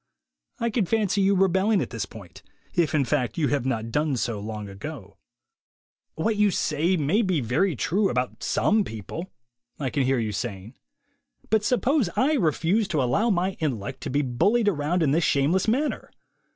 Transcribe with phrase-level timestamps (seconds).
[0.57, 2.41] I can fancy your rebelling al this point,
[2.73, 5.17] if, in fact, you have not done so lonf 3 ago.
[6.15, 9.31] "What you say may be all very true about some people,"
[9.79, 10.73] I can hear, ^dii saying,
[11.51, 15.67] "but suppose I refuse to allow my intellect to be bullied around in this shameless
[15.67, 16.09] manner?